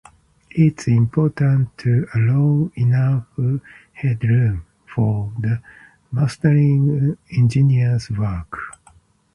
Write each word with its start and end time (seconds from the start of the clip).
It 0.57 0.79
is 0.79 0.87
important 0.87 1.77
to 1.77 2.07
allow 2.15 2.71
enough 2.73 3.27
headroom 3.93 4.65
for 4.87 5.31
the 5.37 5.61
mastering 6.11 7.19
engineer's 7.29 8.09
work. 8.09 8.57